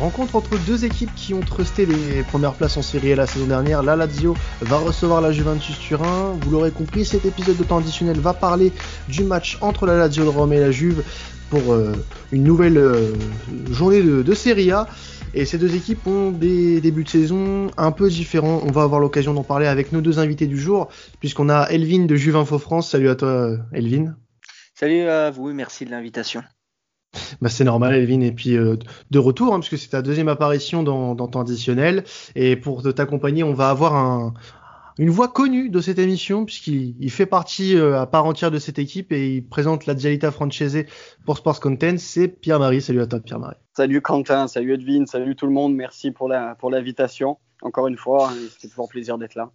[0.00, 3.46] Rencontre entre deux équipes qui ont trusté les premières places en Série A la saison
[3.46, 3.82] dernière.
[3.82, 6.36] La Lazio va recevoir la Juventus Turin.
[6.40, 8.72] Vous l'aurez compris, cet épisode de temps additionnel va parler
[9.08, 11.04] du match entre la Lazio de Rome et la Juve
[11.48, 11.92] pour euh,
[12.32, 13.12] une nouvelle euh,
[13.70, 14.88] journée de, de Serie A.
[15.32, 18.62] Et ces deux équipes ont des débuts de saison un peu différents.
[18.64, 20.88] On va avoir l'occasion d'en parler avec nos deux invités du jour,
[21.20, 22.90] puisqu'on a Elvin de Juve Info France.
[22.90, 24.16] Salut à toi, Elvin.
[24.74, 26.42] Salut à vous merci de l'invitation.
[27.40, 28.20] Bah c'est normal, Elvin.
[28.20, 28.76] Et puis euh,
[29.10, 32.04] de retour, hein, puisque c'est ta deuxième apparition dans, dans temps additionnel.
[32.34, 34.34] Et pour t'accompagner, on va avoir un,
[34.98, 38.58] une voix connue de cette émission, puisqu'il il fait partie euh, à part entière de
[38.58, 40.84] cette équipe et il présente la Dialita Francese
[41.26, 41.96] pour Sports Content.
[41.98, 42.80] C'est Pierre-Marie.
[42.80, 43.56] Salut à toi, Pierre-Marie.
[43.76, 45.74] Salut Quentin, salut Edwin, salut tout le monde.
[45.74, 47.38] Merci pour l'invitation.
[47.58, 49.50] Pour Encore une fois, hein, c'était toujours plaisir d'être là.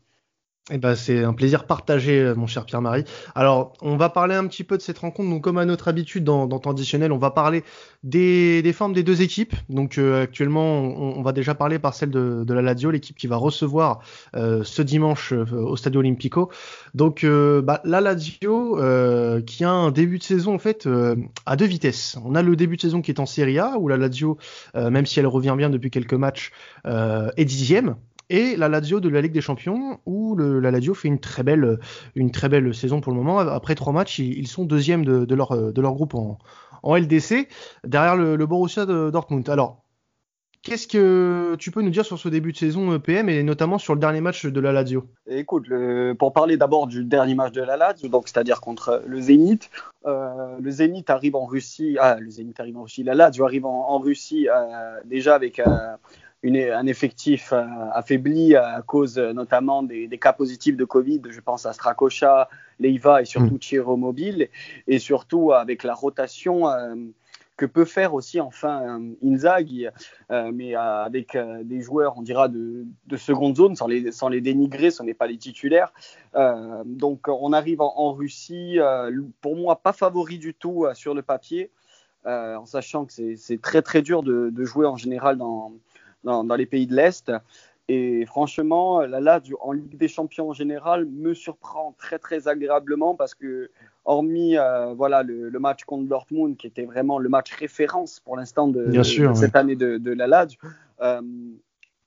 [0.71, 3.03] Eh ben, c'est un plaisir partagé, euh, mon cher Pierre-Marie.
[3.33, 5.29] Alors, on va parler un petit peu de cette rencontre.
[5.29, 7.63] Donc, comme à notre habitude dans, dans temps additionnel, on va parler
[8.03, 9.55] des, des formes des deux équipes.
[9.69, 13.17] Donc, euh, actuellement, on, on, va déjà parler par celle de, de la Lazio, l'équipe
[13.17, 14.01] qui va recevoir
[14.35, 16.51] euh, ce dimanche euh, au Stadio Olimpico.
[16.93, 18.77] Donc, euh, bah, la Lazio,
[19.45, 20.87] qui a un début de saison en fait
[21.45, 22.17] à deux vitesses.
[22.23, 24.37] On a le début de saison qui est en Serie A, où la Lazio,
[24.75, 26.51] même si elle revient bien depuis quelques matchs,
[26.85, 27.95] est dixième
[28.29, 31.79] et la Lazio de la Ligue des Champions où la Lazio fait une très belle
[32.15, 33.39] une très belle saison pour le moment.
[33.39, 36.37] Après trois matchs, ils, sont deuxième de, leur de leur groupe en,
[36.83, 37.47] en LDC
[37.83, 39.49] derrière le, Borussia Dortmund.
[39.49, 39.83] Alors
[40.61, 43.77] Qu'est-ce que tu peux nous dire sur ce début de saison euh, PM et notamment
[43.77, 45.05] sur le dernier match de la Lazio?
[45.25, 45.67] Écoute,
[46.17, 49.69] pour parler d'abord du dernier match de la Lazio, c'est-à-dire contre le Zénith,
[50.05, 53.65] euh, le Zénith arrive en Russie, ah le Zénith arrive en Russie, la Lazio arrive
[53.65, 55.95] en, en Russie euh, déjà avec euh,
[56.41, 61.21] une, un effectif euh, affaibli à cause euh, notamment des, des, cas positifs de Covid.
[61.29, 63.59] Je pense à Strakosha, Leiva et surtout mmh.
[63.59, 64.49] Chiro Mobile.
[64.87, 66.95] Et surtout avec la rotation euh,
[67.59, 69.87] que peut faire aussi enfin Inzaghi,
[70.31, 74.29] euh, mais avec euh, des joueurs, on dira, de, de, seconde zone, sans les, sans
[74.29, 75.91] les dénigrer, ce n'est pas les titulaires.
[76.35, 78.79] Euh, donc on arrive en, en Russie,
[79.41, 81.69] pour moi pas favori du tout sur le papier,
[82.25, 85.73] en sachant que c'est très très dur de, de jouer en général dans,
[86.23, 87.31] dans, dans les pays de l'Est.
[87.91, 93.15] Et franchement, la Lazio en Ligue des Champions en général me surprend très très agréablement
[93.15, 93.71] parce que
[94.05, 98.37] hormis euh, voilà le, le, match contre Dortmund qui était vraiment le match référence pour
[98.37, 100.59] l'instant de, de, cette année de, de la Lazio,
[101.01, 101.21] euh,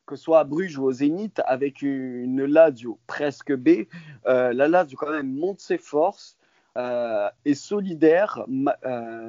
[0.07, 3.87] que ce soit à Bruges ou au Zénith avec une Lazio presque B,
[4.27, 6.37] euh, la Lazio quand même monte ses forces.
[6.79, 8.47] Euh, est solidaire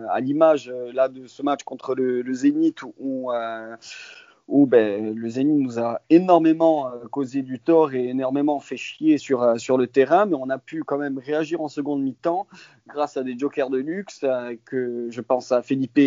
[0.07, 3.31] à l'image là de ce match contre le, le Zénith où, où
[4.47, 9.17] où ben, le Zénith nous a énormément euh, causé du tort et énormément fait chier
[9.17, 12.47] sur, euh, sur le terrain, mais on a pu quand même réagir en seconde mi-temps
[12.87, 15.99] grâce à des jokers de luxe, euh, que je pense à Felipe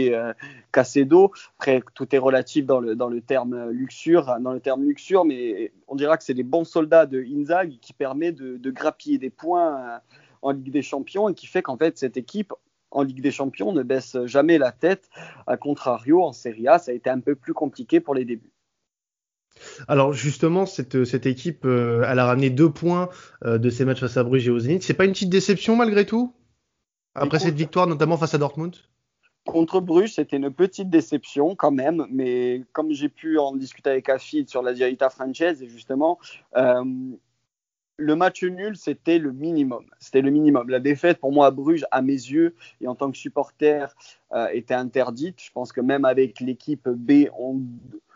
[0.70, 1.32] Casedo.
[1.58, 5.72] Après, tout est relatif dans le, dans le terme luxure, dans le terme luxure, mais
[5.88, 9.30] on dira que c'est les bons soldats de Inzag qui permet de, de grappiller des
[9.30, 10.00] points
[10.42, 12.52] en Ligue des Champions et qui fait qu'en fait cette équipe
[12.90, 15.08] en Ligue des Champions ne baisse jamais la tête.
[15.46, 18.52] A contrario, en Serie A, ça a été un peu plus compliqué pour les débuts.
[19.88, 23.08] Alors justement, cette, cette équipe, euh, elle a ramené deux points
[23.44, 24.82] euh, de ces matchs face à Bruges et au Zénith.
[24.82, 26.32] C'est pas une petite déception malgré tout?
[27.14, 28.76] Après cette victoire, notamment face à Dortmund?
[29.46, 34.08] Contre Bruges, c'était une petite déception quand même, mais comme j'ai pu en discuter avec
[34.08, 36.18] Afid sur la Diarita Frances, justement,
[36.56, 36.84] euh,
[37.98, 39.84] le match nul, c'était le minimum.
[39.98, 40.68] C'était le minimum.
[40.68, 43.94] La défaite, pour moi, à Bruges, à mes yeux, et en tant que supporter,
[44.32, 45.40] euh, était interdite.
[45.42, 47.60] Je pense que même avec l'équipe B, on,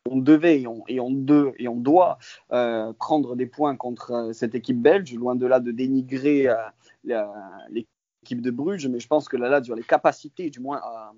[0.09, 2.19] on, devait et on, et on, doit
[2.53, 7.25] euh, prendre des points contre euh, cette équipe belge, loin de là de dénigrer euh,
[7.71, 11.13] l'équipe de Bruges, mais je pense que là, là, sur les capacités, du moins, à,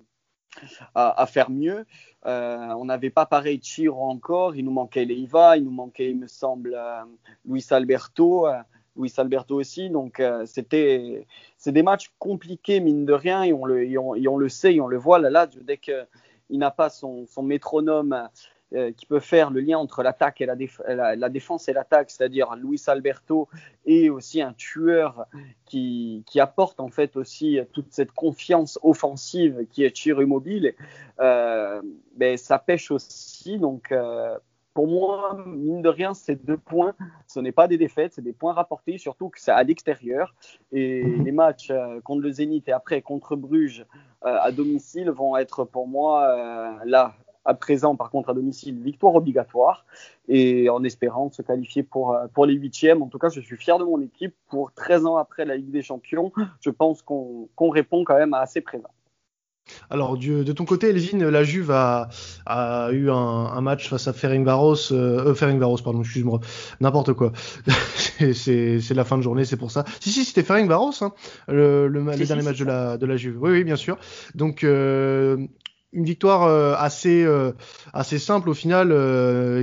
[0.95, 1.85] à, faire mieux.
[2.25, 6.17] Euh, on n'avait pas pareil Chiro encore, il nous manquait Leiva, il nous manquait, il
[6.17, 7.03] me semble, euh,
[7.45, 8.57] Luis Alberto, euh,
[8.95, 9.89] Luis Alberto aussi.
[9.89, 11.25] Donc c'était,
[11.57, 14.81] c'est des matchs compliqués mine de rien et on le, et on, le sait et
[14.81, 16.05] on le voit là dès qu'il
[16.51, 18.29] n'a pas son, son métronome
[18.73, 22.55] euh, qui peut faire le lien entre l'attaque et la, la, défense et l'attaque, c'est-à-dire
[22.55, 23.47] Luis Alberto
[23.85, 25.27] et aussi un tueur
[25.65, 30.73] qui, qui, apporte en fait aussi toute cette confiance offensive qui est Chiro Immobile,
[31.19, 31.81] euh,
[32.15, 33.59] ben, ça pêche aussi.
[33.59, 34.37] Donc euh,
[34.73, 36.95] pour moi, mine de rien, ces deux points,
[37.27, 40.33] ce n'est pas des défaites, c'est des points rapportés, surtout que c'est à l'extérieur.
[40.71, 43.85] Et les matchs euh, contre le Zénith et après contre Bruges
[44.25, 47.13] à domicile vont être pour moi là
[47.45, 49.85] à présent, par contre, à domicile, victoire obligatoire
[50.27, 53.01] et en espérant se qualifier pour, pour les huitièmes.
[53.01, 54.35] En tout cas, je suis fier de mon équipe.
[54.49, 56.31] Pour 13 ans après la Ligue des Champions,
[56.61, 58.89] je pense qu'on qu répond quand même à assez présent.
[59.89, 62.09] Alors, de ton côté, Elvin, la Juve a,
[62.91, 66.39] eu un, match face à Ferencvaros, euh, euh Ferencvaros, pardon, excuse-moi,
[66.81, 67.31] n'importe quoi.
[68.33, 69.85] c'est la fin de journée, c'est pour ça.
[69.99, 71.13] Si, si, c'était Ferencvaros, hein,
[71.47, 73.37] le, le, dernier match de, la, de la Juve.
[73.41, 73.97] Oui, oui, bien sûr.
[74.35, 75.37] Donc, euh,
[75.93, 77.25] une victoire euh, assez,
[77.93, 78.89] assez simple au final.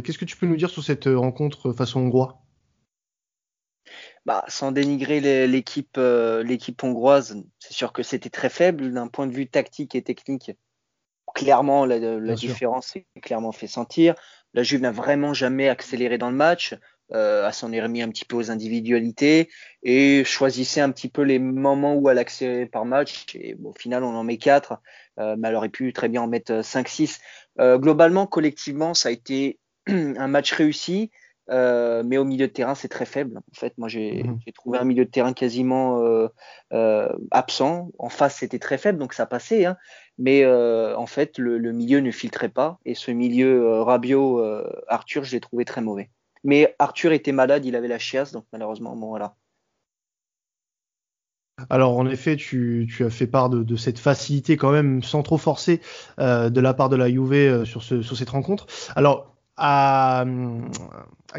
[0.02, 2.40] Qu'est-ce que tu peux nous dire sur cette rencontre façon hongrois?
[4.26, 9.26] Bah, sans dénigrer l'équipe euh, l'équipe hongroise, c'est sûr que c'était très faible d'un point
[9.26, 10.52] de vue tactique et technique.
[11.34, 14.14] Clairement, la, la différence s'est clairement fait sentir.
[14.52, 16.74] La Juve n'a vraiment jamais accéléré dans le match.
[17.12, 19.50] Euh, elle s'en est remis un petit peu aux individualités
[19.82, 23.26] et choisissait un petit peu les moments où elle accélérait par match.
[23.34, 24.80] Et au final, on en met 4,
[25.18, 27.18] euh, mais elle aurait pu très bien en mettre 5-6.
[27.60, 31.10] Euh, globalement, collectivement, ça a été un match réussi.
[31.50, 33.38] Euh, mais au milieu de terrain, c'est très faible.
[33.38, 34.38] En fait, moi, j'ai mhm.
[34.54, 36.28] trouvé un milieu de terrain quasiment euh,
[36.72, 37.90] euh, absent.
[37.98, 39.64] En face, c'était très faible, donc ça passait.
[39.64, 39.76] Hein.
[40.18, 42.78] Mais en fait, le, milieu ne filtrait pas.
[42.84, 44.44] Et ce milieu Rabio,
[44.86, 46.10] Arthur, je l'ai trouvé très mauvais.
[46.44, 49.36] Mais Arthur était malade, il avait la chiasse, donc malheureusement, bon, voilà.
[51.68, 55.82] Alors en effet, tu, as fait part de, cette facilité quand même, sans trop forcer,
[56.18, 58.66] de la part de la Juve sur, sur cette rencontre.
[58.96, 59.29] Alors
[59.62, 60.24] à,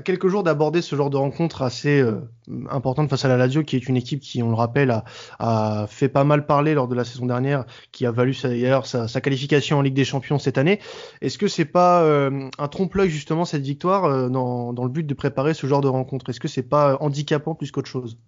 [0.05, 2.21] quelques jours d'aborder ce genre de rencontre assez euh,
[2.69, 5.03] importante face à la Lazio, qui est une équipe qui, on le rappelle,
[5.39, 9.07] a, fait pas mal parler lors de la saison dernière, qui a valu d'ailleurs sa,
[9.21, 10.79] qualification en Ligue des Champions cette année.
[11.21, 15.13] Est-ce que c'est pas euh, un trompe-l'œil justement cette victoire euh, dans, le but de
[15.15, 16.29] préparer ce genre de rencontre?
[16.29, 18.19] Est-ce que c'est pas handicapant plus qu'autre chose?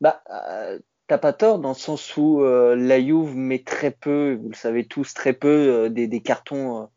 [0.00, 0.22] Bah.
[1.06, 4.84] T'as pas tort dans le sens où la Juve met très peu, vous le savez
[4.84, 6.90] tous, très peu des, cartons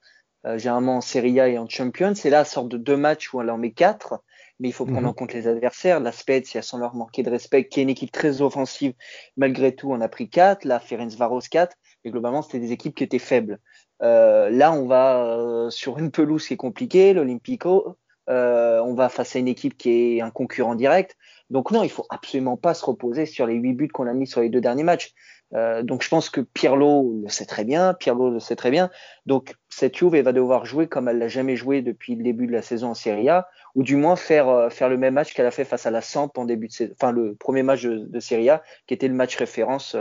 [0.56, 2.14] généralement en Serie A et en Champions.
[2.16, 4.24] C'est là, sorte de deux matchs où elle en met quatre,
[4.60, 5.16] mais il faut prendre en mhm.
[5.16, 6.00] compte les adversaires.
[6.00, 8.94] La Spezia, sans leur manquer de respect, qui est une équipe très offensive,
[9.36, 10.66] malgré tout, on a pris quatre.
[10.66, 11.76] La Ferenc Varos 4.
[12.04, 13.60] Et globalement, c'était des équipes qui étaient faibles.
[14.04, 17.98] Euh, là, on va euh, sur une pelouse qui est compliquée, l'Olympico.
[18.30, 21.18] Euh, on va face à une équipe qui est un concurrent direct.
[21.50, 24.28] Donc non, il faut absolument pas se reposer sur les huit buts qu'on a mis
[24.28, 25.14] sur les deux derniers matchs.
[25.54, 28.90] Euh, donc je pense que Pirlo le sait très bien, Pirlo le sait très bien.
[29.26, 32.52] Donc cette Juve va devoir jouer comme elle l'a jamais joué depuis le début de
[32.52, 35.46] la saison en Serie A, ou du moins faire euh, faire le même match qu'elle
[35.46, 38.20] a fait face à la Samp en début de saison, enfin le premier match de,
[38.20, 39.96] Serie A, qui était le match référence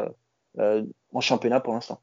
[0.59, 0.83] euh,
[1.13, 2.01] en championnat pour l'instant.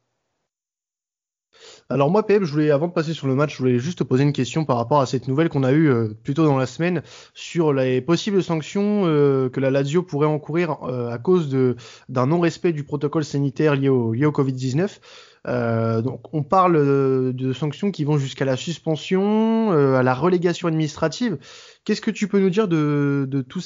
[1.89, 4.03] Alors moi, PM, je voulais, avant de passer sur le match, je voulais juste te
[4.03, 6.57] poser une question par rapport à cette nouvelle qu'on a eue euh, plus tôt dans
[6.57, 7.01] la semaine
[7.33, 11.49] sur les possibles sanctions euh, que la Lazio pourrait encourir euh, à cause
[12.09, 14.99] d'un non-respect du protocole sanitaire lié au, lié au Covid-19.
[15.47, 21.37] Euh, donc on parle de, sanctions qui vont jusqu'à la suspension, à la relégation administrative.
[21.87, 22.75] Qu'est-ce que tu peux nous dire de,
[23.31, 23.61] euh, tout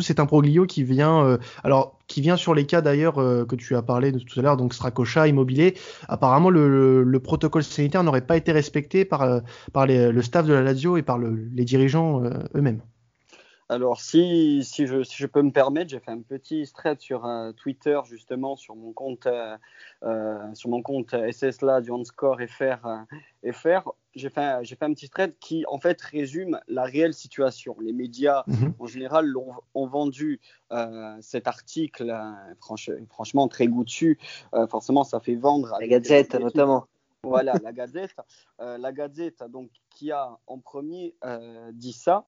[0.00, 3.76] cet imbroglio qui vient euh, alors qui vient sur les cas d'ailleurs euh, que tu
[3.76, 5.76] as parlé de tout à l'heure donc Stracocha Immobilier
[6.08, 9.42] apparemment le, le, protocole sanitaire n'aurait pas été respecté par
[9.74, 12.22] par les, le staff de la Lazio et par le, les dirigeants
[12.54, 12.80] eux-mêmes.
[13.68, 17.28] Alors, si, si, je, si je peux me permettre, j'ai fait un petit thread sur
[17.56, 23.06] Twitter, justement, sur mon compte, euh, sur mon compte SSLA du Score FR.
[23.50, 27.76] FR j'ai fait, fait, un petit thread qui, en fait, résume la réelle situation.
[27.80, 28.74] Les médias, mhm.
[28.78, 29.32] en général,
[29.74, 32.14] ont, vendu euh, cet article,
[33.08, 34.18] franchement, très goût dessus.
[34.54, 35.76] Euh, forcément, ça fait vendre.
[35.80, 36.86] La Gazette, notamment.
[37.22, 38.16] Voilà, la Gazette.
[38.58, 41.14] la Gazette, donc, qui a en premier
[41.72, 42.26] dit ça.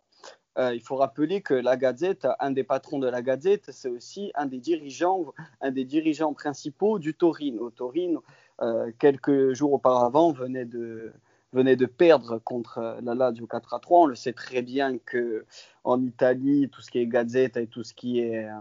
[0.59, 4.31] Euh, il faut rappeler que la Gazette, un des patrons de la Gazette, c'est aussi
[4.35, 7.71] un des dirigeants, un des dirigeants principaux du Torino.
[7.71, 8.23] Torino,
[8.63, 11.13] euh, quelques jours auparavant, venait de,
[11.53, 14.03] venait de perdre contre la Lazio 4 à 3.
[14.03, 15.45] On le sait très bien que
[15.83, 18.53] en Italie, tout ce qui est Gazette et tout ce qui est euh,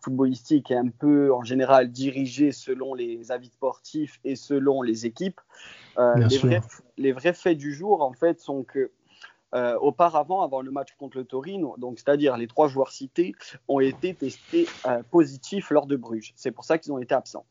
[0.00, 5.40] footballistique est un peu, en général, dirigé selon les avis sportifs et selon les équipes.
[5.98, 6.62] les, vrais,
[6.96, 8.90] les, vrais, faits du jour, en fait, sont que
[9.54, 13.34] euh, auparavant, avant le match contre le Torino, donc c'est-à-dire les trois joueurs cités
[13.68, 16.32] ont été testés euh, positifs lors de Bruges.
[16.36, 17.44] C'est pour ça qu'ils ont été absents.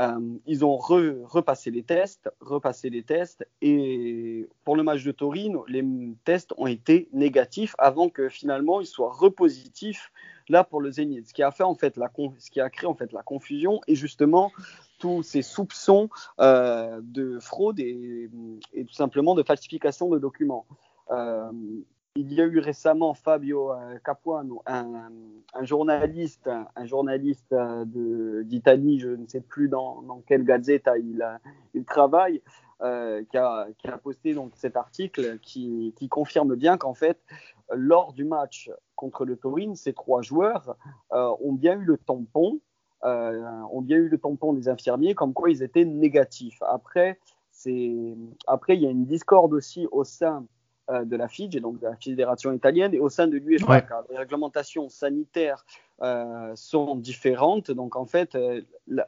[0.00, 5.66] Euh, ils ont repassé les tests, repassé les tests, et pour le match de Torino,
[5.68, 5.84] les
[6.24, 10.10] tests ont été négatifs avant que finalement ils soient repositifs
[10.48, 11.28] là pour le Zénith.
[11.28, 14.52] Ce qui a créé en fait la confusion et justement
[14.98, 18.30] tous ces soupçons de fraude et,
[18.74, 20.64] tout simplement de falsification de documents.
[21.12, 21.52] Euh,
[22.14, 25.10] il y a eu récemment Fabio euh, Capuano, un,
[25.62, 31.24] journaliste, un journaliste euh, d'Italie, je ne sais plus dans, quelle gazeta il,
[31.74, 32.42] il travaille,
[33.30, 33.68] qui, a,
[34.02, 37.18] posté donc cet article qui, confirme bien qu'en fait,
[37.72, 40.76] lors du match contre le Torino, ces trois joueurs
[41.10, 42.60] ont bien eu le tampon
[43.04, 46.60] ont bien eu le tampon des infirmiers comme quoi ils étaient négatifs.
[46.62, 47.18] Après,
[48.48, 50.44] après il y a une discorde aussi au sein
[50.92, 54.04] euh, de la FIGE, donc de la Fédération italienne, et au sein de l'UEFA, car
[54.10, 55.64] les réglementations sanitaires
[56.02, 57.70] euh, sont différentes.
[57.70, 58.60] Donc en fait, euh,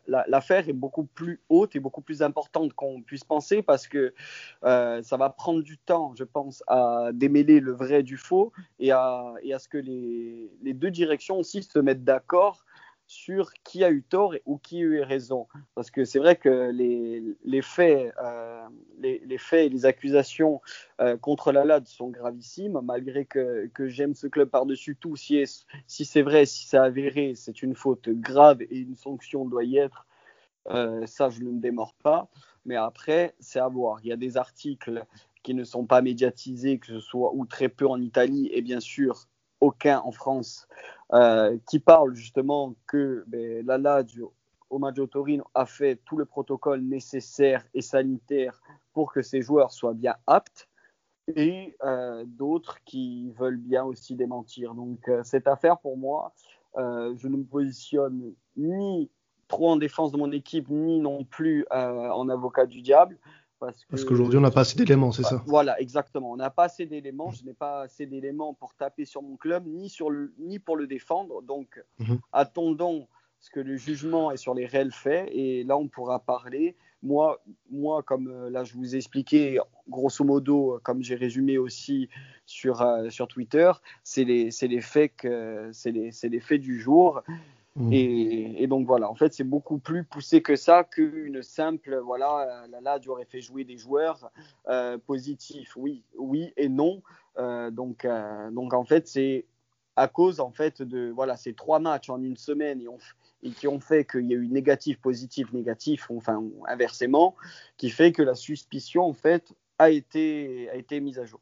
[0.06, 4.14] l'affaire est beaucoup plus haute et beaucoup plus importante qu'on puisse penser parce que
[4.62, 9.34] ça va prendre du temps, je pense, à démêler le vrai du faux et à,
[9.42, 12.63] et à ce que les, les deux directions aussi se mettent d'accord
[13.06, 15.46] sur qui a eu tort ou qui a eu raison.
[15.74, 18.66] Parce que c'est vrai que les, faits, euh,
[18.98, 20.60] les, faits et les accusations
[21.00, 25.16] euh, contre la LAD sont gravissimes, malgré que, j'aime ce club par-dessus tout.
[25.16, 25.44] Si,
[25.86, 29.76] si c'est vrai, si c'est avéré, c'est une faute grave et une sanction doit y
[29.76, 30.06] être.
[30.70, 32.28] Euh, ça, je ne me démords pas.
[32.64, 33.98] Mais après, c'est à voir.
[34.02, 35.04] Il y a des articles
[35.42, 38.80] qui ne sont pas médiatisés, que ce soit ou très peu en Italie, et bien
[38.80, 39.28] sûr,
[39.64, 40.68] aucun en France,
[41.12, 44.22] euh, qui parle justement que ben, la du
[44.68, 48.60] Omaggio Torino a fait tout le protocole nécessaire et sanitaire
[48.92, 50.68] pour que ces joueurs soient bien aptes
[51.34, 54.74] et euh, d'autres qui veulent bien aussi démentir.
[54.74, 56.32] Donc euh, cette affaire pour moi,
[56.76, 59.08] je ne me positionne ni
[59.46, 63.16] trop en défense de mon équipe, ni non plus en avocat du diable.
[63.90, 66.32] Parce qu'aujourd'hui, on n'a pas assez d'éléments, c'est ça Voilà, exactement.
[66.32, 67.30] On n'a pas assez d'éléments.
[67.30, 70.76] Je n'ai pas assez d'éléments pour taper sur mon club, ni, sur le, ni pour
[70.76, 71.42] le défendre.
[71.42, 72.18] Donc, mhm.
[72.32, 73.08] attendons
[73.40, 75.28] ce que le jugement est sur les réels faits.
[75.32, 76.76] Et là, on pourra parler.
[77.02, 82.08] Moi, moi comme euh, là, je vous ai expliqué, grosso modo, comme j'ai résumé aussi
[82.46, 83.70] sur, euh, sur Twitter,
[84.02, 87.22] c'est les, les, faits que, les, les faits du jour.
[87.76, 87.92] Mm.
[87.92, 93.00] Et, donc voilà, en fait, c'est beaucoup plus poussé que ça qu'une simple, voilà, là,
[93.00, 94.30] tu aurais fait jouer des joueurs
[94.68, 95.76] euh, positifs.
[95.76, 97.02] Oui, oui et non.
[97.38, 99.46] Euh, donc, euh, donc en fait, c'est
[99.96, 102.88] à cause en fait de voilà ces trois matchs en une semaine et,
[103.44, 107.36] et qui ont fait qu'il y a eu négatif, positif, négatif, enfin inversement,
[107.76, 111.40] qui fait que la suspicion en fait a été a été mise à jour.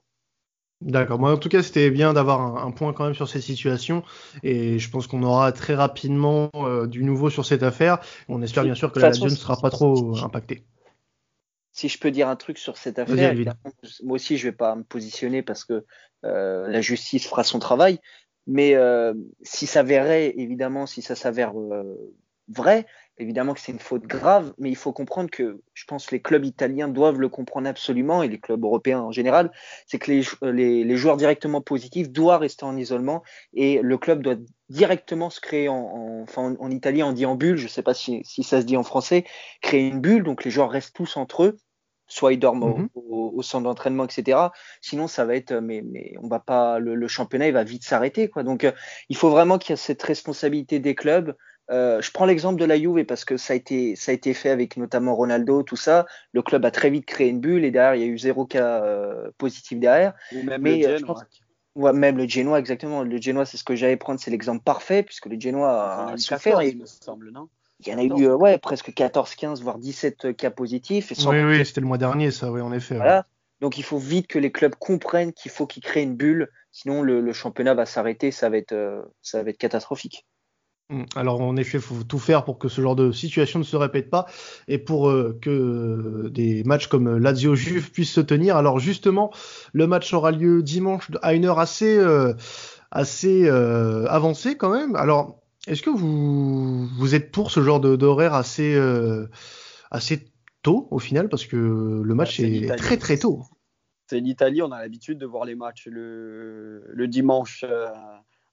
[0.84, 1.18] D'accord.
[1.18, 4.02] Moi, en tout cas, c'était bien d'avoir un, point quand même sur ces situations,
[4.42, 7.98] et je pense qu'on aura très rapidement euh, du nouveau sur cette affaire.
[8.28, 10.64] On espère bien sûr que la Lazio ne sera pas trop impactée.
[11.72, 13.34] Si je peux dire un truc sur cette affaire,
[14.02, 15.84] moi aussi, je vais pas me positionner parce que
[16.24, 17.98] euh, la justice fera son travail.
[18.46, 21.52] Mais euh, si ça s'avérait, évidemment, si ça s'avère
[22.48, 22.86] vrai,
[23.18, 26.22] Évidemment que c'est une faute grave, mais il faut comprendre que je pense que les
[26.22, 29.52] clubs italiens doivent le comprendre absolument et les clubs européens en général,
[29.86, 34.36] c'est que les, les, joueurs directement positifs doivent rester en isolement et le club doit
[34.70, 37.94] directement se créer en, enfin en, italien on dit en bulle, je ne sais pas
[37.94, 39.24] si, si, ça se dit en français,
[39.60, 41.58] créer une bulle, donc les joueurs restent tous entre eux,
[42.12, 42.88] soit ils dorment au, mhm.
[42.94, 44.38] au, centre d'entraînement, etc.
[44.80, 47.84] Sinon, ça va être, mais, mais on va pas, le, le championnat, il va vite
[47.84, 48.42] s'arrêter, quoi.
[48.42, 48.72] Donc, euh,
[49.08, 51.34] il faut vraiment qu'il y ait cette responsabilité des clubs.
[51.72, 54.34] Euh, je prends l'exemple de la Juve parce que ça a été ça a été
[54.34, 56.06] fait avec notamment Ronaldo, tout ça.
[56.32, 58.44] Le club a très vite créé une bulle et derrière il y a eu zéro
[58.44, 60.12] cas euh, positif derrière.
[60.32, 61.24] même Mais le euh, Genoa.
[61.76, 63.02] ouais, même le Genoa exactement.
[63.02, 66.62] Le Genoa c'est ce que j'allais prendre, c'est l'exemple parfait puisque le Genoa a, souffert.
[66.62, 67.48] il me semble, non?
[67.80, 71.10] il y en a eu ouais, presque 14, 15, voire 17 cas positifs.
[71.10, 72.94] Et oui, oui, c'était le mois dernier, ça, oui, en effet.
[72.94, 73.26] Voilà.
[73.60, 77.02] Donc il faut vite que les clubs comprennent qu'il faut qu'ils créent une bulle, sinon
[77.02, 80.26] le, le championnat va s'arrêter, ça va être, ça va être catastrophique.
[80.92, 81.04] Mm.
[81.16, 83.76] Alors en effet, il faut tout faire pour que ce genre de situation ne se
[83.76, 84.26] répète pas
[84.68, 88.56] et pour euh, que des matchs comme Lazio Juve puissent se tenir.
[88.56, 89.32] Alors justement,
[89.72, 92.34] le match aura lieu dimanche à une heure assez euh,
[92.90, 94.94] assez euh, avancée quand même.
[94.94, 98.78] Alors est-ce que vous vous êtes pour ce genre d'horaire assez
[99.90, 100.26] assez
[100.62, 101.30] tôt au final?
[101.30, 103.42] Parce que le match bah, est, très très tôt.
[104.08, 107.64] C'est l'Italie, on a l'habitude de voir les matchs le, le dimanche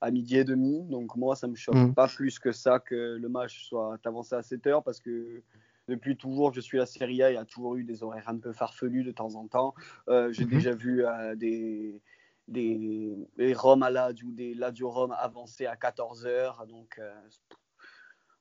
[0.01, 0.83] à midi et demi.
[0.85, 1.93] Donc moi, ça me choque mm.
[1.93, 5.43] pas plus que ça que le match soit avancé à 7 heures parce que
[5.87, 8.37] depuis toujours, je suis la Serie A, il y a toujours eu des horaires un
[8.37, 9.73] peu farfelus de temps en temps.
[10.07, 10.49] Euh, j'ai mm-hmm.
[10.49, 12.01] déjà vu euh, des,
[12.47, 16.65] des, des Rome à l'Ad ou des Ladio Rome avancés à 14 heures.
[16.67, 17.11] Donc euh,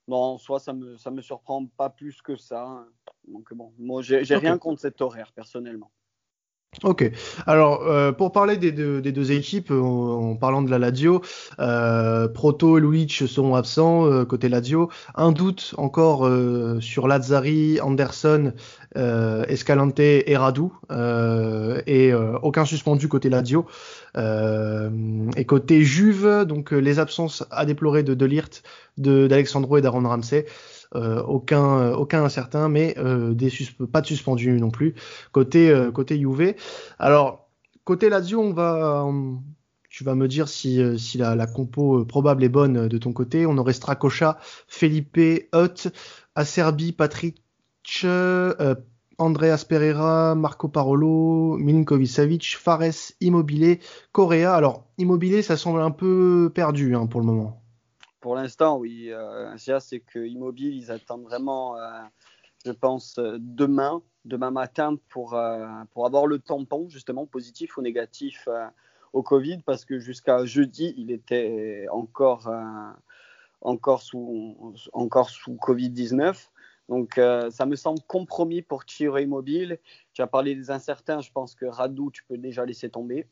[0.08, 2.86] non, soit ça me, ça me surprend pas plus que ça.
[3.26, 5.90] Donc bon, moi, j'ai rien contre cet horaire personnellement.
[6.84, 7.10] Ok.
[7.46, 11.22] Alors, euh, pour parler des deux, des deux équipes, en, parlant de la Lazio,
[11.58, 14.88] euh, Proto et Luic seront absents euh, côté Lazio.
[15.16, 18.52] Un doute encore euh, sur Lazzari, Anderson,
[18.94, 20.64] Escalante et Radu.
[21.86, 23.66] et aucun suspendu côté Lazio.
[24.16, 28.62] et côté Juve, donc les absences à déplorer de Delirte,
[28.96, 30.46] d'Alexandro et d'Aaron Ramsey.
[30.94, 33.52] Euh, aucun, euh, aucun incertain, mais euh, des
[33.92, 34.94] pas de suspendu non plus
[35.32, 36.54] côté côté Juve.
[36.98, 37.50] Alors
[37.84, 39.06] côté Lazio, on va
[39.90, 43.46] tu vas me dire si, si la, compo probable est bonne de ton côté.
[43.46, 45.18] On aurait Strakosha, Felipe,
[45.52, 45.88] Hutt,
[46.34, 47.42] Acerbi, Patrick,
[49.18, 53.80] Andreas Pereira, Marco Parolo, Milinkovic Savic, Fares, Immobilier,
[54.12, 54.54] Correa.
[54.54, 57.57] Alors, Immobilier, ça semble un peu perdu hein, pour le moment.
[58.20, 59.10] Pour l'instant, oui.
[59.10, 62.00] Euh, c'est que Immobile, ils attendent vraiment, euh,
[62.66, 65.38] je pense, euh, demain, demain matin, pour,
[65.92, 68.48] pour avoir le tampon, justement, positif ou négatif
[69.12, 72.50] au Covid, parce que jusqu'à jeudi, il était encore,
[73.62, 76.50] encore sous, encore sous Covid-19.
[76.90, 77.14] Donc,
[77.50, 79.78] ça me semble compromis pour tirer Immobile.
[80.12, 81.22] Tu as parlé des incertains.
[81.22, 83.26] Je pense que Radou, tu peux déjà laisser tomber.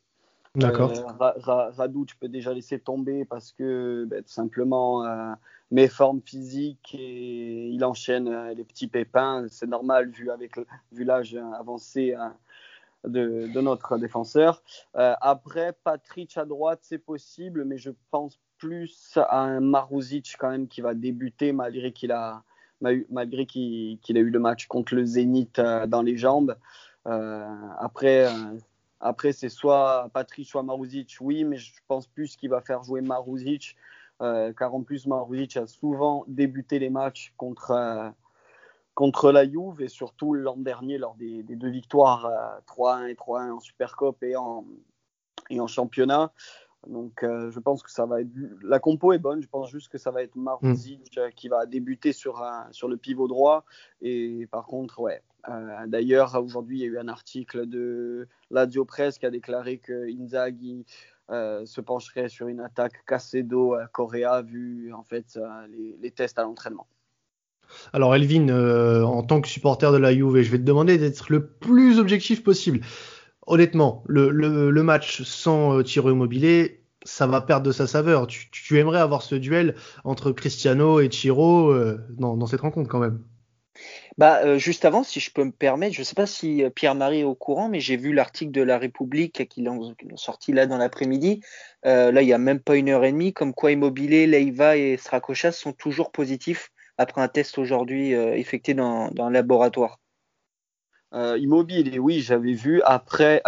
[0.57, 0.93] D'accord.
[0.93, 5.33] Euh, Radou, tu peux déjà laisser tomber parce que ben, tout simplement, euh,
[5.71, 9.47] mes formes physiques et il enchaîne les petits pépins.
[9.49, 10.29] C'est normal vu
[10.93, 12.35] vu l'âge avancé hein,
[13.05, 14.63] de, de, notre défenseur.
[14.95, 20.69] après, Patrick à droite, c'est possible, mais je pense plus à un Maruzic quand même
[20.69, 22.43] qui va débuter malgré qu'il a
[22.81, 26.57] malgré qu'il ait eu le match contre le Zénith euh, dans les jambes.
[27.07, 27.47] Euh,
[27.79, 28.31] après, euh,
[29.00, 33.00] après c'est soit Patrick, soit Maruzic, oui, mais je pense plus qu'il va faire jouer
[33.00, 33.76] Maruzic,
[34.19, 38.15] car en plus Maruzic a souvent débuté les matchs contre,
[38.95, 42.31] contre la Juve et surtout l'an dernier lors des, deux victoires
[42.67, 44.65] 3-1 et 3-1 en Supercop et en,
[45.50, 46.33] et en championnat.
[46.87, 48.31] Donc, euh, je pense que ça va être.
[48.62, 49.43] La compo est bonne.
[49.43, 51.31] Je pense juste que ça va être Maruzic mm.
[51.35, 53.65] qui va débuter sur, un, sur le pivot droit.
[54.03, 55.23] Et par contre, ouais.
[55.49, 59.79] Euh, d'ailleurs, aujourd'hui, il y a eu un article de Lazio Press qui a déclaré
[59.79, 60.85] que Inzaghi
[61.31, 65.38] euh, se pencherait sur une attaque Casedo à Correa vu en fait
[65.71, 66.87] les, les tests à l'entraînement.
[67.93, 68.49] Alors Elvin,
[69.05, 72.45] en tant que supporter de la Juve, je vais te demander d'être le plus objectif
[72.45, 72.81] possible
[73.47, 78.26] honnêtement, le, match sans euh, immobilier, ça va perdre de sa saveur.
[78.26, 83.23] Tu, aimerais avoir ce duel entre Cristiano et euh, dans, dans, cette rencontre quand même.
[84.18, 86.70] Bah, euh, juste avant, si je peux me permettre, je ne sais pas si euh,
[86.70, 90.66] Pierre-Marie est au courant, mais j'ai vu l'article de La République qui l'ont sorti là
[90.66, 91.42] dans l'après-midi.
[91.85, 94.79] Euh, là, il y a même pas une heure et demie, comme quoi Immobilier, Leiva
[94.79, 100.00] et Stracochas sont toujours positifs après un test aujourd'hui effectué dans, dans, un laboratoire.
[101.12, 102.81] Immobile, et oui, j'avais vu.
[102.87, 103.42] Après,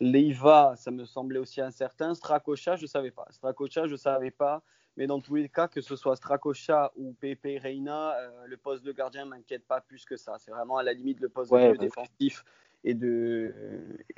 [0.00, 2.14] Leiva, ça me semblait aussi incertain.
[2.14, 3.26] Stracocha, je ne savais pas.
[3.30, 4.62] Stracocha, je ne savais pas.
[4.96, 8.84] Mais dans tous les cas, que ce soit Stracocha ou Pepe Reina, euh, le poste
[8.84, 10.36] de gardien ne m'inquiète pas plus que ça.
[10.38, 12.44] C'est vraiment à la limite le poste de défensif
[12.84, 13.54] et, de,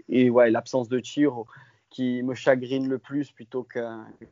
[0.09, 1.45] et ouais, l'absence de tir
[1.95, 3.79] qui me chagrine le plus plutôt que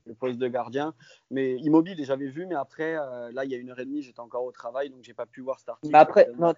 [0.05, 0.95] le poste de gardien.
[1.31, 4.03] Mais immobile, j'avais vu, mais après, euh, là, il y a une heure et demie,
[4.03, 5.93] j'étais encore au travail, donc j'ai pas pu voir cet article.
[5.93, 6.55] Mais après, non,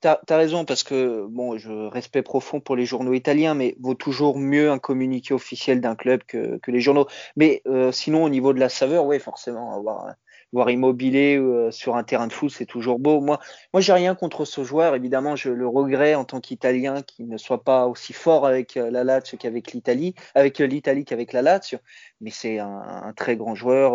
[0.00, 3.94] t'as as, raison, parce que, bon, je respect profond pour les journaux italiens, mais vaut
[3.94, 7.08] toujours mieux un communiqué officiel d'un club que, que, les journaux.
[7.34, 10.14] Mais euh, sinon, au niveau de la saveur, oui, forcément, avoir
[10.54, 13.20] voir immobilier euh, sur un terrain de foot, c'est toujours beau.
[13.20, 13.40] Moi,
[13.72, 14.94] moi, j'ai rien contre ce joueur.
[14.94, 18.90] Évidemment, je le regrette en tant qu'Italien qu'il ne soit pas aussi fort avec euh,
[18.90, 21.78] la Lazio qu'avec l'Italie, avec euh, l'Italie qu'avec la Lazio.
[22.20, 23.92] Mais c'est un, très grand joueur.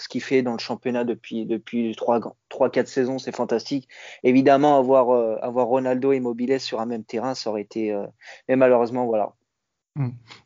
[0.00, 3.88] ce qu'il fait dans le championnat depuis depuis trois trois quatre saisons, c'est fantastique.
[4.24, 5.10] Évidemment, avoir
[5.44, 7.96] avoir Ronaldo et sur un même terrain, ça aurait été.
[8.48, 9.34] mais malheureusement, voilà.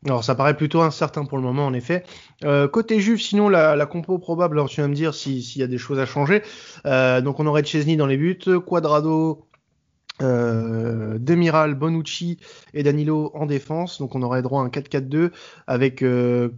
[0.04, 2.04] Alors ça paraît plutôt incertain pour le moment en effet.
[2.44, 5.62] Euh, côté Juve, sinon la, la, compo probable, alors tu vas me dire s'il y
[5.62, 6.42] a des choses à changer.
[6.86, 9.46] Euh, donc on aurait Chesney dans les buts, Quadrado,
[10.22, 12.38] euh, Demiral, Bonucci
[12.72, 13.98] et Danilo en défense.
[13.98, 15.32] Donc on aurait droit à un 4-4-2
[15.66, 16.50] avec euh,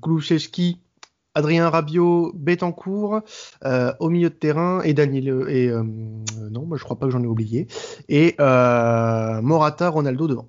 [1.35, 3.20] Adrien Rabiot, Betancourt
[3.64, 7.22] euh, au milieu de terrain et Danilo et non, moi je crois pas que j'en
[7.22, 7.66] ai oublié
[8.09, 10.49] et Morata, Ronaldo devant.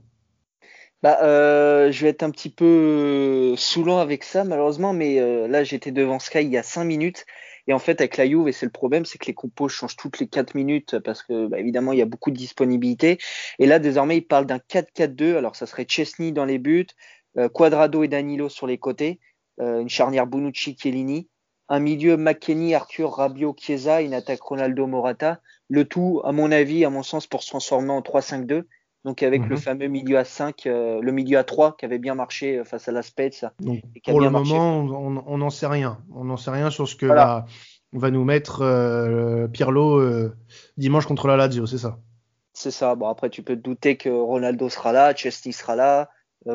[1.04, 5.64] Bah, euh, je vais être un petit peu saoulant avec ça, malheureusement, mais euh, là,
[5.64, 7.26] j'étais devant Sky il y a 5 minutes.
[7.68, 9.96] Et en fait, avec la Juve, et c'est le problème, c'est que les compos changent
[9.98, 13.20] toutes les 4 minutes parce que, bah, évidemment, il y a beaucoup de disponibilité.
[13.60, 15.36] Et là, désormais, il parle d'un 4-4-2.
[15.38, 16.88] Alors, ça serait Chesney dans les buts,
[17.38, 19.20] euh, Quadrado et Danilo sur les côtés,
[19.60, 21.28] euh, une charnière Bonucci-Chiellini,
[21.70, 25.42] un milieu McKenny, Arthur, Rabiot, Chiesa, une attaque Ronaldo, Morata.
[25.70, 28.64] Le tout, à mon avis, à mon sens, pour se transformer en 3-5-2
[29.08, 29.62] donc avec le mhm.
[29.62, 32.90] fameux milieu à 5, euh, le milieu à 3 qui avait bien marché euh, face
[32.90, 33.46] à la Spets.
[34.04, 36.00] pour le moment, on n'en sait rien.
[36.14, 37.46] On n'en sait rien sur ce que va,
[37.94, 40.30] va, nous mettre euh, Pirlo
[40.76, 42.00] dimanche contre la Lazio, c'est ça?
[42.52, 42.96] C'est ça.
[42.96, 46.10] Bon, après, tu peux te douter que Ronaldo sera là, Chesney sera là,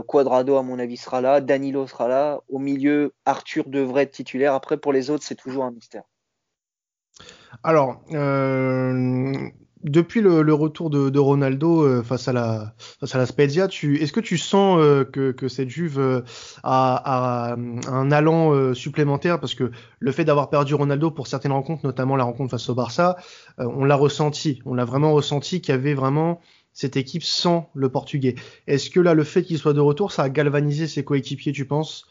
[0.06, 2.40] Quadrado, à mon avis, sera là, Danilo sera là.
[2.50, 4.52] Au milieu, Arthur devrait être titulaire.
[4.52, 6.02] Après, pour les autres, c'est toujours un mystère.
[7.62, 9.48] Alors, euh,
[9.84, 14.20] depuis le, retour de, Ronaldo euh, face à la face à la Spezia, est-ce que
[14.20, 16.22] tu sens euh, que, cette Juve euh,
[16.62, 17.56] a,
[17.88, 19.40] un allant supplémentaire?
[19.40, 22.74] Parce que le fait d'avoir perdu Ronaldo pour certaines rencontres, notamment la rencontre face au
[22.74, 23.16] Barça,
[23.58, 26.40] on l'a ressenti, on l'a vraiment ressenti qu'il y avait vraiment
[26.72, 28.34] cette équipe sans le Portugais.
[28.66, 31.66] Est-ce que là, le fait qu'il soit de retour, ça a galvanisé ses coéquipiers, tu
[31.66, 32.06] penses?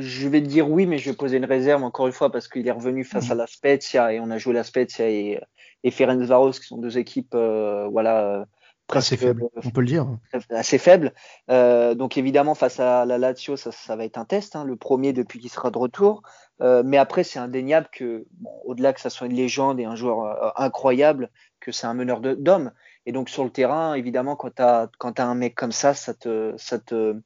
[0.00, 2.48] Je vais te dire oui, mais je vais poser une réserve encore une fois parce
[2.48, 5.40] qu'il est revenu face à la Spezia et on a joué la Spezia et,
[5.84, 8.44] et Ferencvaros qui sont deux équipes, euh, voilà, euh,
[8.92, 10.06] assez faibles, on peut le dire,
[10.50, 11.12] assez faibles.
[11.50, 14.76] Euh, donc évidemment face à la Lazio, ça, ça va être un test, hein, le
[14.76, 16.22] premier depuis qu'il sera de retour.
[16.60, 19.96] Euh, mais après, c'est indéniable que, bon, au-delà que ça soit une légende et un
[19.96, 22.72] joueur euh, incroyable, que c'est un meneur d'hommes.
[23.06, 26.14] Et donc sur le terrain, évidemment, quand tu as, as, un mec comme ça, ça
[26.14, 27.16] te, ça te,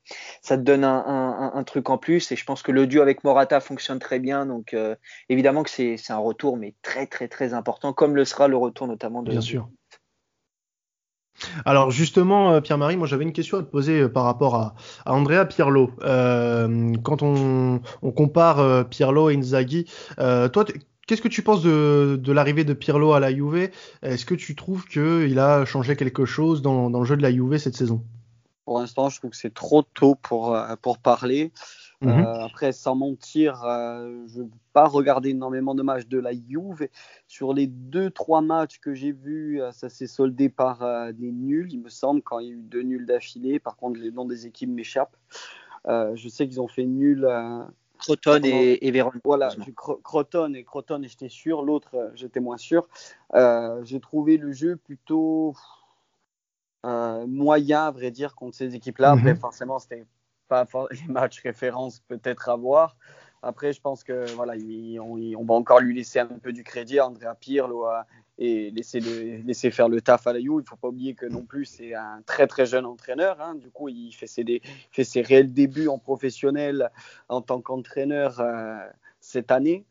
[0.43, 2.33] ça te donne un, un, un, truc en plus.
[2.33, 4.47] Et je pense que le duo avec Morata fonctionne très bien.
[4.47, 4.97] Donc euh,
[5.29, 8.87] évidemment que c'est un retour, mais très très très important, comme le sera le retour
[8.87, 9.31] notamment de.
[9.31, 9.69] Bien sûr.
[11.65, 14.75] Alors justement, euh, Pierre-Marie, moi j'avais une question à te poser euh, par rapport à,
[15.07, 15.91] Andrea Pirlo.
[16.03, 17.81] Euh, quand on,
[18.17, 19.85] compare Pirlo et Inzaghi,
[20.17, 20.65] toi,
[21.09, 23.71] qu'est-ce que tu penses de, l'arrivée de Pirlo à la Juve?
[24.03, 27.59] Est-ce que tu trouves qu'il a changé quelque chose dans, le jeu de la Juve
[27.59, 28.05] cette saison?
[28.65, 31.53] Pour l'instant, je trouve que c'est trop tôt pour, pour parler.
[32.01, 32.11] Mhm.
[32.11, 36.89] Euh, après, sans mentir, euh, je n'ai pas regardé énormément de matchs de la Juve.
[37.27, 40.79] Sur les deux, trois matchs que j'ai vus, euh, ça s'est soldé par
[41.13, 43.59] des nuls, il me semble, quand il y a eu deux nuls d'affilée.
[43.59, 45.17] Par contre, les noms des équipes m'échappent.
[45.87, 47.27] je sais qu'ils ont fait nul.
[47.99, 51.63] Croton et, et Voilà, Croton et Croton, et j'étais sûr.
[51.63, 52.89] L'autre, j'étais moins sûr.
[53.83, 55.55] j'ai trouvé le jeu plutôt
[56.85, 59.13] moyen, à vrai dire, contre ces équipes-là.
[59.13, 59.41] Après, mhm.
[59.41, 60.07] forcément, c'était
[60.49, 62.97] pas les matchs références peut-être à voir.
[63.43, 64.55] Après, je pense que voilà,
[65.01, 67.87] on, va encore lui laisser un peu du crédit Andrea Pirlo
[68.39, 70.61] et laisser, laisser faire le taf à la You.
[70.61, 73.41] Il faut pas oublier que non plus c'est un très très jeune entraîneur.
[73.41, 73.57] Hein.
[73.57, 76.91] Du coup, il fait ses, fait ses réels débuts en professionnel
[77.29, 78.79] en tant qu'entraîneur euh,
[79.21, 79.85] cette année.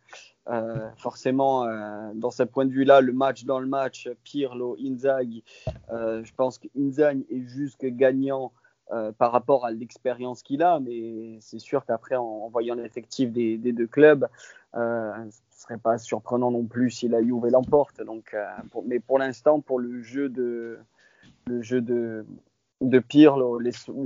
[0.49, 5.43] Euh, forcément, euh, dans ce point de vue-là, le match dans le match, Pirlo, Inzaghi,
[5.89, 8.53] je pense qu'Inzaghi est juste gagnant
[8.91, 13.57] euh, par rapport à l'expérience qu'il a, mais c'est sûr qu'après, en, voyant l'effectif des,
[13.57, 14.27] deux clubs,
[14.75, 15.13] euh,
[15.49, 18.01] ce serait pas surprenant non plus si la Juve l'emporte.
[18.01, 18.45] Donc, euh,
[18.85, 20.79] mais pour l'instant, pour le jeu de
[21.47, 22.25] le jeu de,
[22.81, 23.03] de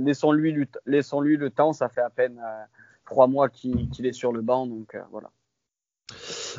[0.04, 1.72] laissons-lui laissons -lui le temps.
[1.72, 2.64] Ça fait à peine euh,
[3.04, 5.30] trois mois qu'il est sur le banc, donc voilà.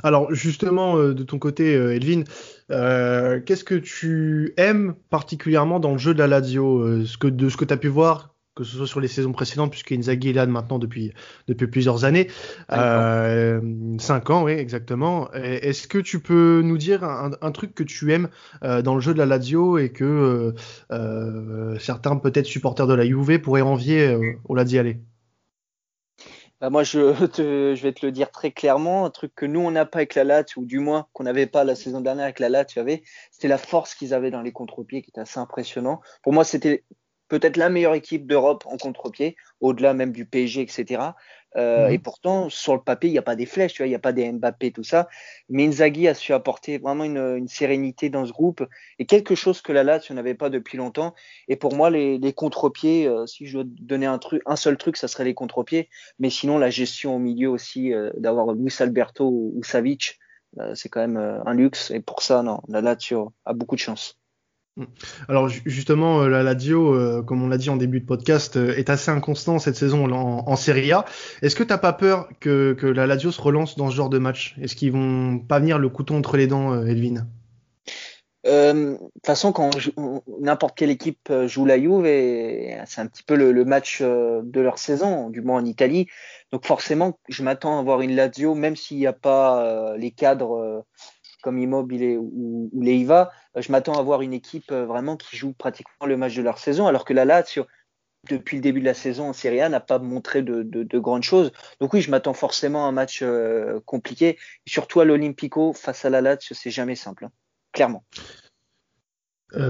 [0.01, 2.23] Alors justement, de ton côté, Elvin,
[2.71, 7.27] euh, qu'est-ce que tu aimes particulièrement dans le jeu de la Lazio euh, ce que,
[7.27, 9.91] De ce que tu as pu voir, que ce soit sur les saisons précédentes, puisque
[9.91, 11.11] Inzaghi est là maintenant depuis,
[11.47, 12.29] depuis plusieurs années.
[12.71, 13.59] Euh,
[13.99, 15.31] cinq ans, oui, exactement.
[15.33, 18.29] Est-ce que tu peux nous dire un, truc que tu aimes
[18.61, 20.53] dans le jeu de la Lazio et que
[21.79, 24.97] certains, peut-être supporters de la Juve, pourraient envier au Laziale
[26.63, 27.13] bah, moi, je,
[27.75, 30.15] je, vais te le dire très clairement, un truc que nous, on n'a pas avec
[30.15, 32.79] la latte, ou du moins qu'on n'avait pas la saison dernière avec la latte, tu
[32.79, 35.99] avais, c'était la force qu'ils avaient dans les contre-pieds qui était assez impressionnant.
[36.21, 36.85] Pour moi, c'était
[37.27, 41.13] peut-être la meilleure équipe d'Europe en contre-pied, au-delà même du PSG, etc.
[41.55, 41.93] Euh, mhm.
[41.93, 44.13] Et pourtant, sur le papier, il n'y a pas des flèches, il n'y a pas
[44.13, 45.07] des Mbappé, tout ça.
[45.49, 48.65] Mais Inzaghi a su apporter vraiment une, une sérénité dans ce groupe
[48.99, 51.13] et quelque chose que la Lazio n'avait pas depuis longtemps.
[51.47, 54.77] Et pour moi, les, les contre-pieds, euh, si je dois donner un truc, un seul
[54.77, 55.89] truc, ça serait les contre-pieds.
[56.19, 60.19] Mais sinon, la gestion au milieu aussi, euh, d'avoir Luis Alberto ou, ou Savic,
[60.75, 61.89] c'est quand même un luxe.
[61.89, 64.19] Et pour ça, non, la Lazio a beaucoup de chance.
[64.75, 64.85] Mm.
[65.29, 68.75] Alors justement, euh, la Lazio, euh, comme on l'a dit en début de podcast, euh,
[68.75, 71.05] est assez inconstant cette saison en, Serie A.
[71.41, 74.55] Est-ce que t'as pas peur que, la Lazio se relance dans ce genre de match?
[74.61, 77.27] Est-ce qu'ils vont pas venir le couteau entre les dents, Elvin?
[78.45, 79.71] De toute façon, quand
[80.41, 82.03] n'importe quelle équipe joue la Juve,
[82.85, 86.07] c'est un petit peu le, match de leur saison, du moins en Italie.
[86.51, 90.85] Donc forcément, je m'attends à voir une Lazio, même s'il n'y a pas les cadres
[91.43, 95.53] comme Immobile ou, Leiva, euh, je m'attends à voir une équipe euh, vraiment qui joue
[95.53, 97.67] pratiquement le match de leur saison, alors que la Lazio,
[98.29, 101.51] depuis le début de la saison en Serie A, n'a pas montré de, grandes choses.
[101.79, 106.09] Donc oui, je m'attends forcément à un match euh, compliqué, surtout à l'Olympico face à
[106.09, 107.31] la Lazio, c'est jamais simple, hein,
[107.73, 108.03] clairement.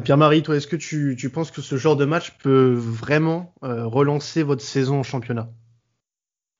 [0.06, 4.64] Pierre-Marie, toi, est-ce que tu, penses que ce genre de match peut vraiment relancer votre
[4.64, 5.50] saison en championnat?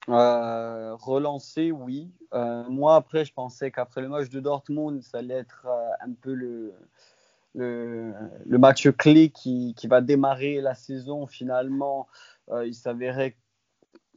[0.10, 2.12] Euh, relancer, oui.
[2.34, 6.14] Euh, moi, après, je pensais qu'après le match de Dortmund, ça allait être euh, un
[6.14, 6.74] peu le,
[7.56, 8.14] le,
[8.46, 11.26] le, match clé qui, qui, va démarrer la saison.
[11.26, 12.08] Finalement,
[12.66, 13.38] il s'avérait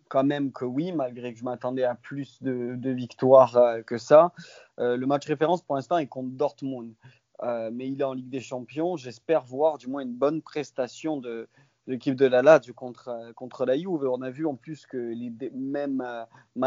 [0.09, 4.33] quand même que oui, malgré que je m'attendais à plus de, de victoires que ça.
[4.79, 6.95] le match référence pour l'instant est contre Dortmund.
[7.43, 8.97] mais il est en Ligue des Champions.
[8.97, 11.49] J'espère voir du moins une bonne prestation de,
[11.87, 14.09] l'équipe de la Lazio contre, contre la Juve.
[14.11, 16.03] On a vu en plus que les, même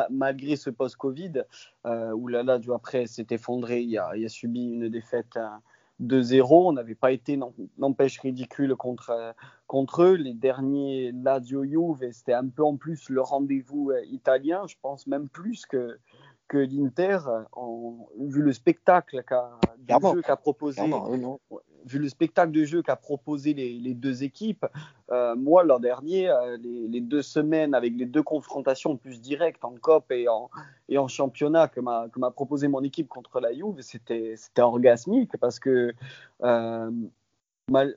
[0.10, 1.44] malgré ce post-Covid,
[1.86, 5.38] où la Lazio après s'est effondré, il a, il a, subi une défaite
[6.02, 6.68] 2-0.
[6.68, 7.40] On n'avait pas été,
[7.78, 9.36] n'empêche, ridicule contre,
[9.68, 10.16] contre eux.
[10.16, 15.08] Les derniers Lazio Juve, c'était un peu en plus le rendez-vous euh, italien, je pense
[15.08, 15.98] même plus que,
[16.48, 17.20] que l'Inter,
[18.20, 19.52] vu le spectacle qu'a
[20.24, 20.82] qu'a proposé,
[21.86, 24.66] vu le spectacle de jeu qu'a proposé les, deux équipes,
[25.12, 29.76] euh, moi l'an dernier, euh, les, deux semaines avec les deux confrontations plus directes en
[29.76, 35.60] COP et en, championnat que m'a proposé mon équipe contre la Juve, c'était orgasmique parce
[35.60, 35.94] que
[36.44, 36.92] euh,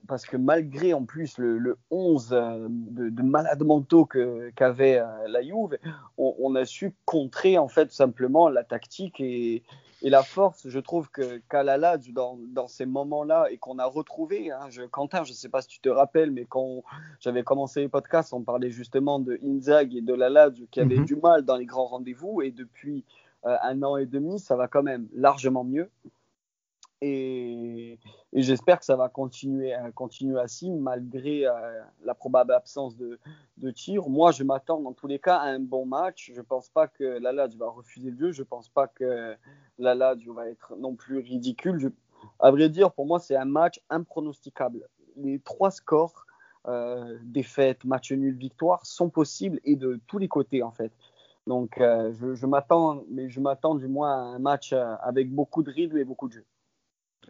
[0.06, 5.78] parce que malgré en plus le, 11 euh, de, malades mentaux qu'avait euh, la Juve,
[6.18, 9.62] on, a su contrer en fait simplement la tactique et,
[10.10, 10.68] la force.
[10.68, 15.24] Je trouve que Kalala dans, dans ces moments-là et qu'on a retrouvé, hein, je, Quentin,
[15.24, 16.82] je ne sais pas si tu te rappelles, mais quand
[17.20, 21.04] j'avais commencé les podcasts, on parlait justement de Inzag et de la qui avaient mhm.
[21.04, 23.04] du mal dans les grands rendez-vous et depuis
[23.44, 25.90] euh, un an et demi, ça va quand même largement mieux.
[27.04, 27.98] Et,
[28.32, 33.18] j'espère que ça va continuer, continuer ainsi malgré euh, la probable absence de,
[33.56, 34.08] de tir.
[34.08, 36.30] Moi, je m'attends dans tous les cas à un bon match.
[36.32, 38.30] Je ne pense pas que la va refuser le jeu.
[38.30, 39.34] Je ne pense pas que
[39.80, 41.92] la va être non plus ridicule.
[42.38, 44.86] à vrai dire, pour moi, c'est un match impronosticable.
[45.16, 46.24] Les trois scores,
[46.68, 50.92] euh, défaite, match nul, victoire, sont possibles et de tous les côtés en fait.
[51.48, 55.64] Donc, euh, je, je m'attends, mais je m'attends du moins à un match avec beaucoup
[55.64, 56.44] de rythme et beaucoup de jeu.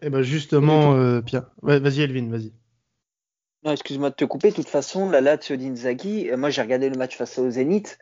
[0.05, 1.49] Eh ben justement, euh, Pierre.
[1.61, 2.51] vas-y Elvin, vas-y.
[3.63, 4.49] Non, excuse-moi de te couper.
[4.49, 7.97] De toute façon, la Lazio d'Inzaghi, euh, moi j'ai regardé le match face au Zénith.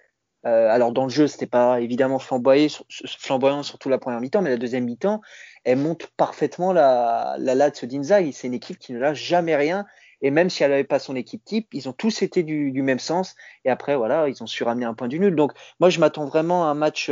[0.47, 2.69] Euh, alors dans le jeu, c'était pas évidemment flamboyant,
[3.05, 5.21] flamboyant surtout la première mi-temps, mais la deuxième mi-temps,
[5.63, 8.33] elle montre parfaitement la, la Lazio d'Inzaghi.
[8.33, 9.85] C'est une équipe qui ne lâche jamais rien.
[10.23, 12.99] Et même si elle n'avait pas son équipe type, ils ont tous été du, même
[12.99, 13.35] sens.
[13.63, 15.35] Et après, voilà, ils ont su ramener un point du nul.
[15.35, 17.11] Donc moi, je m'attends vraiment à un match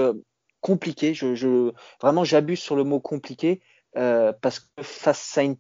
[0.62, 1.16] compliqué.
[1.16, 1.72] Je, je
[2.02, 3.62] vraiment, j'abuse sur le mot compliqué.
[3.98, 5.58] Euh, parce que face à une,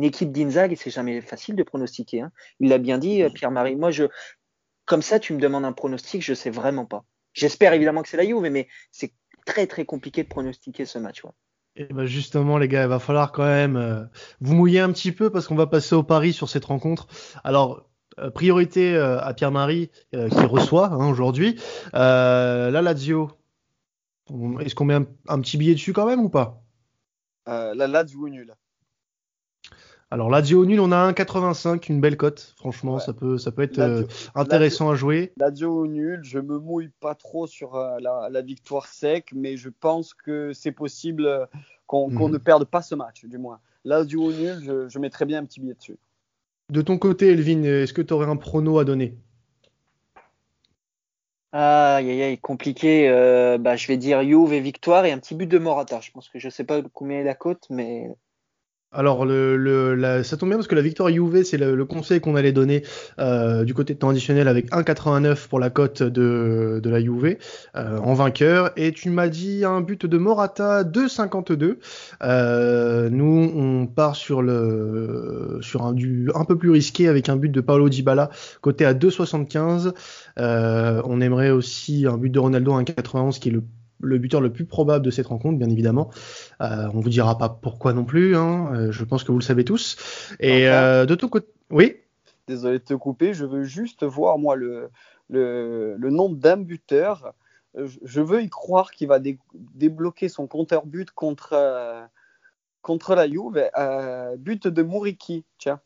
[0.00, 2.20] équipe d'Inzag, c'est jamais facile de pronostiquer.
[2.20, 2.32] Hein.
[2.60, 3.76] Il l'a bien dit, euh, Pierre-Marie.
[3.76, 4.04] Moi, je,
[4.84, 7.04] comme ça, tu me demandes un pronostic, je sais vraiment pas.
[7.32, 9.12] J'espère évidemment que c'est la Juve, mais c'est
[9.46, 11.22] très très compliqué de pronostiquer ce match.
[11.76, 14.04] Et ben justement, les gars, il va falloir quand même euh,
[14.40, 17.06] vous mouiller un petit peu parce qu'on va passer au pari sur cette rencontre.
[17.44, 17.88] Alors,
[18.34, 21.58] priorité à Pierre-Marie qui reçoit hein, aujourd'hui.
[21.94, 23.30] la Lazio,
[24.60, 24.94] est-ce qu'on met
[25.28, 26.62] un, petit billet dessus quand même ou pas?
[27.50, 28.54] Euh, la Lazio nul.
[30.12, 32.54] Alors Lazio nul, on a 1,85, une belle cote.
[32.56, 35.32] Franchement, ça peut, ça peut être euh, intéressant à jouer.
[35.36, 40.14] Lazio nul, je me mouille pas trop sur euh, la, victoire sec, mais je pense
[40.14, 41.48] que c'est possible
[41.86, 42.32] qu'on mhm.
[42.32, 43.60] ne perde pas ce match, du moins.
[43.84, 45.98] Lazio nul, je, je mettrais bien un petit billet dessus.
[46.70, 49.16] De ton côté, Elvin, est-ce que tu aurais un prono à donner?
[51.52, 53.08] Ah, aïe, aïe, compliqué.
[53.08, 56.00] Euh, bah, je vais dire Juve et victoire et un petit but de Morata.
[56.00, 58.08] Je pense que je sais pas combien est la cote, mais
[58.92, 62.34] alors, le, le, ça tombe bien parce que la victoire Juve, c'est le, conseil qu'on
[62.34, 62.82] allait donner
[63.20, 67.36] euh, du côté traditionnel avec 1,89 pour la cote de, de la Juve
[67.76, 68.72] euh, en vainqueur.
[68.76, 71.76] Et tu m'as dit un but de Morata 2,52.
[72.24, 77.36] Euh, nous, on part sur le sur un du un peu plus risqué avec un
[77.36, 79.92] but de Paolo Dybala côté à 2,75.
[80.40, 83.62] Euh, on aimerait aussi un but de Ronaldo à 1,91 qui est le
[84.00, 86.10] le buteur le plus probable de cette rencontre, bien évidemment.
[86.60, 88.36] Euh, on vous dira pas pourquoi non plus.
[88.36, 88.72] Hein.
[88.74, 89.96] Euh, je pense que vous le savez tous.
[90.40, 91.96] Et euh, de tout côté, oui?
[92.48, 93.34] Désolé de te couper.
[93.34, 94.90] Je veux juste voir moi le
[95.28, 97.34] le, le nombre d'un buteur.
[97.76, 99.20] Je veux y croire qu'il va
[99.54, 102.08] débloquer son compteur but contre
[102.82, 103.70] contre la Juve.
[104.38, 105.80] but de Mouriki, tiens.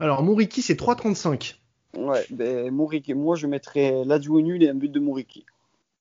[0.00, 1.56] Alors Mouriki, c'est 3,35.
[1.96, 3.14] Ouais, ben, Mouriki.
[3.14, 5.46] Moi, je mettrais l'adjoint nul et un but de Mouriki.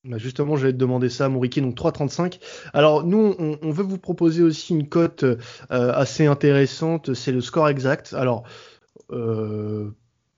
[0.05, 2.39] Bah justement, je vais te demander ça, Mouriki, donc 3,35.
[2.73, 5.38] Alors nous, on, veut vous proposer aussi une cote euh,
[5.69, 8.13] assez intéressante, c'est le score exact.
[8.13, 8.43] Alors,
[9.12, 9.89] euh,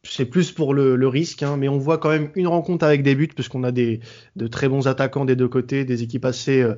[0.02, 3.14] c'est plus pour le, risque, hein, mais on voit quand même une rencontre avec des
[3.14, 4.00] buts, puisqu'on a des
[4.36, 6.74] de très bons attaquants des deux côtés, des équipes assez euh,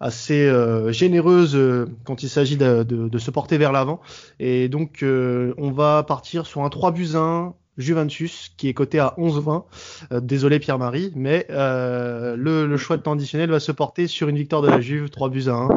[0.00, 0.52] assez
[0.92, 1.58] généreuses
[2.04, 4.02] quand il s'agit de, de, se porter vers l'avant.
[4.40, 9.14] Et donc, on va partir sur un 3 buts 1 Juventus qui est coté à
[9.18, 9.64] 11-20.
[10.12, 14.36] Euh, désolé Pierre-Marie, mais euh, le, choix de temps additionnel va se porter sur une
[14.36, 15.68] victoire de la Juve, 3 buts à 1.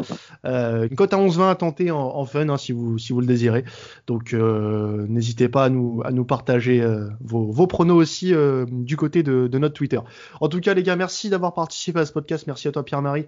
[0.45, 3.27] Euh, une cote à 11-20 à tenter en, fun hein, si, vous, si vous le
[3.27, 3.63] désirez.
[4.07, 6.85] Donc n'hésitez pas à nous, à nous partager
[7.21, 8.33] vos, vos pronos aussi
[8.67, 9.99] du côté de, de, notre Twitter.
[10.41, 12.47] En tout cas les gars, merci d'avoir participé à ce podcast.
[12.47, 13.25] Merci à toi Pierre-Marie.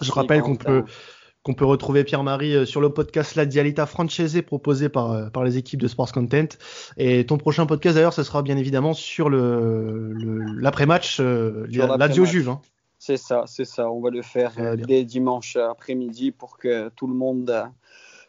[0.00, 0.84] Je rappelle qu'on peut
[1.42, 5.44] qu'on peut retrouver Pierre-Marie euh, sur le podcast La Dialita Francese proposé par, euh, par
[5.44, 6.48] les équipes de Sports Content.
[6.96, 10.12] Et ton prochain podcast d'ailleurs, ce sera bien évidemment sur le
[10.58, 11.66] l'après-match euh,
[11.98, 12.50] Lazio Juve.
[12.50, 12.60] Hein.
[12.98, 13.90] C'est ça, c'est ça.
[13.90, 17.50] On va le faire dès dimanche après-midi pour que tout le monde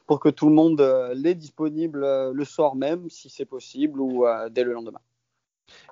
[0.08, 4.64] pour que tout le monde l'ait disponible le soir même si c'est possible ou dès
[4.64, 5.02] le lendemain.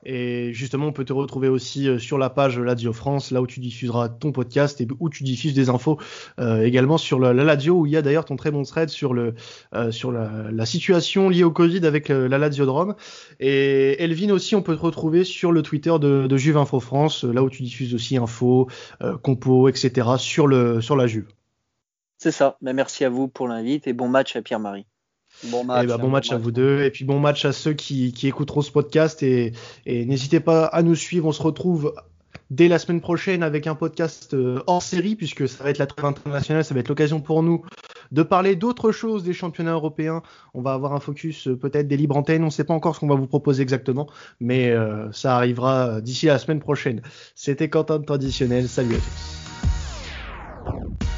[0.06, 3.48] Et justement, on peut te retrouver aussi euh, sur la page Ladio France, là où
[3.48, 5.98] tu diffuseras ton podcast et où tu diffuses des infos
[6.40, 9.14] euh, également sur la, Ladio, où il y a d'ailleurs ton très bon thread sur,
[9.14, 9.36] le,
[9.74, 12.96] euh, sur la, situation liée au Covid avec la Ladiodrome.
[13.40, 17.24] Et Elvin aussi, on peut te retrouver sur le Twitter de, de Juve Info France,
[17.24, 18.68] là où tu diffuses aussi infos,
[19.24, 20.08] compos, etc.
[20.18, 21.28] sur, le, sur la Juve.
[22.20, 22.58] C'est ça.
[22.62, 24.86] Mais merci à vous pour l'invite et bon match à Pierre-Marie.
[25.46, 26.84] Bon match, bah, bon match à vous deux.
[26.84, 29.24] Et puis bon match à ceux qui, qui écouteront ce podcast.
[29.24, 29.54] Et,
[29.86, 31.28] et n'hésitez pas à nous suivre.
[31.28, 31.94] On se retrouve
[32.52, 35.88] dès la semaine prochaine avec un podcast euh, hors série, puisque ça va être la
[35.88, 36.64] trêve internationale.
[36.64, 37.64] Ça va être l'occasion pour nous
[38.12, 40.24] de parler d'autres choses des championnats européens.
[40.54, 42.44] On va avoir un focus euh, peut-être des libres antennes.
[42.44, 44.08] On ne sait pas encore ce qu'on va vous proposer exactement,
[44.40, 47.02] mais euh, ça arrivera d'ici la semaine prochaine.
[47.36, 48.68] C'était Quentin de Traditionnel.
[48.68, 51.09] Salut à tous.